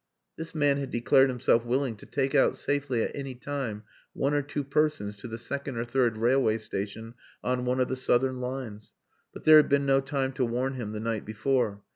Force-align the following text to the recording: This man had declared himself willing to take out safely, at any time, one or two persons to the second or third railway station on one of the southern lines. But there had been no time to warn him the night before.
This 0.35 0.55
man 0.55 0.79
had 0.79 0.89
declared 0.89 1.29
himself 1.29 1.63
willing 1.63 1.95
to 1.97 2.07
take 2.07 2.33
out 2.33 2.55
safely, 2.57 3.03
at 3.03 3.11
any 3.15 3.35
time, 3.35 3.83
one 4.13 4.33
or 4.33 4.41
two 4.41 4.63
persons 4.63 5.15
to 5.17 5.27
the 5.27 5.37
second 5.37 5.77
or 5.77 5.83
third 5.85 6.17
railway 6.17 6.57
station 6.57 7.13
on 7.43 7.65
one 7.65 7.79
of 7.79 7.87
the 7.87 7.95
southern 7.95 8.39
lines. 8.41 8.93
But 9.31 9.43
there 9.43 9.57
had 9.57 9.69
been 9.69 9.85
no 9.85 9.99
time 10.01 10.33
to 10.33 10.43
warn 10.43 10.73
him 10.73 10.91
the 10.93 10.99
night 10.99 11.23
before. 11.23 11.83